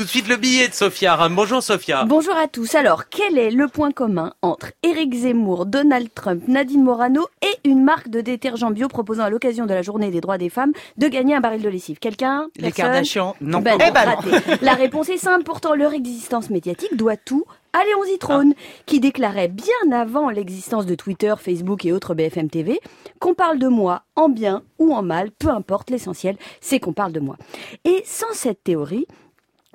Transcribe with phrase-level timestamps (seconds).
[0.00, 1.28] tout de suite le billet de Sophia.
[1.28, 2.04] Bonjour Sophia.
[2.06, 2.74] Bonjour à tous.
[2.74, 7.84] Alors, quel est le point commun entre Éric Zemmour, Donald Trump, Nadine Morano et une
[7.84, 11.06] marque de détergent bio proposant à l'occasion de la journée des droits des femmes de
[11.06, 11.98] gagner un baril de lessive?
[11.98, 12.46] Quelqu'un?
[12.56, 13.60] Les Kardashians Non.
[13.60, 14.16] Ben, eh ben
[14.62, 15.44] La réponse est simple.
[15.44, 17.44] Pourtant, leur existence médiatique doit tout
[17.74, 18.54] à Léon Zitrone,
[18.86, 22.80] qui déclarait bien avant l'existence de Twitter, Facebook et autres BFM TV
[23.18, 27.12] qu'on parle de moi en bien ou en mal, peu importe, l'essentiel, c'est qu'on parle
[27.12, 27.36] de moi.
[27.84, 29.06] Et sans cette théorie,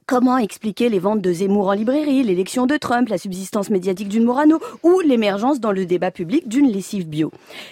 [0.07, 4.23] Comment expliquer les ventes de Zemmour en librairie, l'élection de Trump, la subsistance médiatique d'une
[4.23, 7.31] Morano ou l'émergence dans le débat public d'une lessive bio?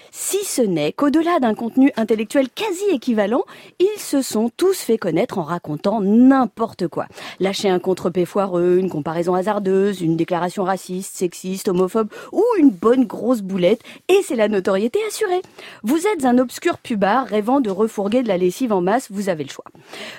[0.09, 3.43] Si ce n'est qu'au-delà d'un contenu intellectuel quasi équivalent,
[3.79, 7.05] ils se sont tous fait connaître en racontant n'importe quoi.
[7.39, 13.05] Lâcher un contre foireux, une comparaison hasardeuse, une déclaration raciste, sexiste, homophobe ou une bonne
[13.05, 15.41] grosse boulette et c'est la notoriété assurée.
[15.83, 19.43] Vous êtes un obscur pubard rêvant de refourguer de la lessive en masse, vous avez
[19.43, 19.65] le choix.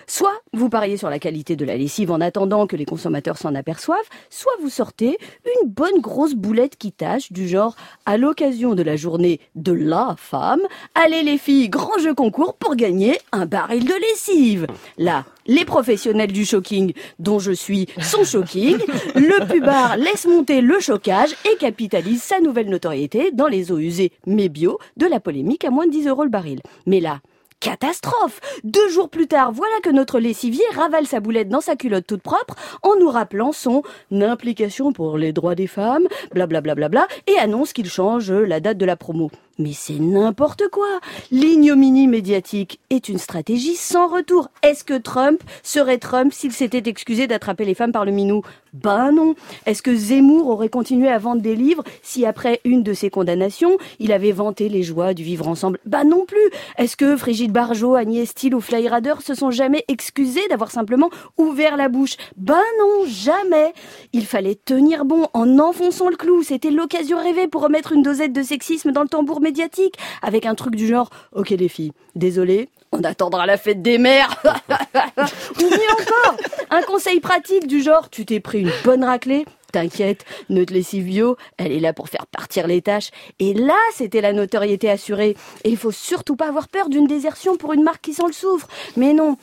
[0.06, 3.54] Soit vous pariez sur la qualité de la lessive en attendant que les consommateurs s'en
[3.54, 3.98] aperçoivent,
[4.30, 5.18] soit vous sortez
[5.62, 10.14] une bonne grosse boulette qui tâche du genre à l'occasion de la journée de la
[10.18, 10.60] femme,
[10.94, 14.66] allez les filles, grand jeu concours pour gagner un baril de lessive.
[14.98, 18.78] Là, les professionnels du shocking, dont je suis, sont shocking.
[19.14, 24.12] Le pubard laisse monter le chocage et capitalise sa nouvelle notoriété dans les eaux usées
[24.26, 26.60] mais bio de la polémique à moins de 10 euros le baril.
[26.86, 27.20] Mais là,
[27.60, 32.06] Catastrophe Deux jours plus tard, voilà que notre lessivier ravale sa boulette dans sa culotte
[32.06, 37.06] toute propre en nous rappelant son implication pour les droits des femmes, blablabla, bla bla
[37.06, 39.30] bla, et annonce qu'il change la date de la promo.
[39.58, 40.88] Mais c'est n'importe quoi.
[41.30, 44.48] L'ignominie médiatique est une stratégie sans retour.
[44.62, 48.42] Est-ce que Trump serait Trump s'il s'était excusé d'attraper les femmes par le minou?
[48.72, 49.36] Ben non.
[49.66, 53.78] Est-ce que Zemmour aurait continué à vendre des livres si après une de ses condamnations,
[54.00, 55.78] il avait vanté les joies du vivre ensemble?
[55.86, 56.50] Ben non plus.
[56.76, 61.76] Est-ce que Frigide Barjot, Agnès Steele ou Flyrader se sont jamais excusés d'avoir simplement ouvert
[61.76, 62.16] la bouche?
[62.36, 63.72] Ben non, jamais.
[64.12, 66.42] Il fallait tenir bon en enfonçant le clou.
[66.42, 70.56] C'était l'occasion rêvée pour remettre une dosette de sexisme dans le tambour médiatique avec un
[70.56, 74.40] truc du genre Ok les filles, désolé, on attendra la fête des mères.
[74.44, 76.36] Ou mieux encore,
[76.70, 81.36] un conseil pratique du genre Tu t'es pris une bonne raclée T'inquiète, notre lessive bio,
[81.56, 83.10] elle est là pour faire partir les tâches.
[83.40, 85.36] Et là, c'était la notoriété assurée.
[85.64, 88.32] Et il faut surtout pas avoir peur d'une désertion pour une marque qui s'en le
[88.32, 88.68] souffre.
[88.96, 89.36] Mais non,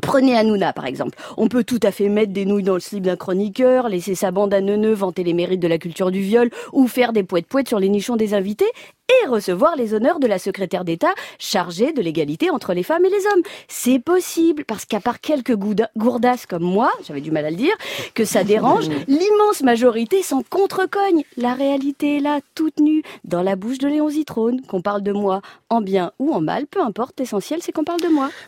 [0.00, 1.18] Prenez Hanouna, par exemple.
[1.36, 4.30] On peut tout à fait mettre des nouilles dans le slip d'un chroniqueur, laisser sa
[4.30, 7.68] bande à neuneux vanter les mérites de la culture du viol, ou faire des poètes-poètes
[7.68, 8.70] sur les nichons des invités,
[9.08, 13.10] et recevoir les honneurs de la secrétaire d'État chargée de l'égalité entre les femmes et
[13.10, 13.42] les hommes.
[13.66, 15.56] C'est possible, parce qu'à part quelques
[15.96, 17.74] gourdasses comme moi, j'avais du mal à le dire,
[18.14, 21.24] que ça dérange, l'immense majorité s'en contrecogne.
[21.36, 25.12] La réalité est là, toute nue, dans la bouche de Léon Zitrone, qu'on parle de
[25.12, 25.40] moi
[25.70, 28.30] en bien ou en mal, peu importe, l'essentiel c'est qu'on parle de moi.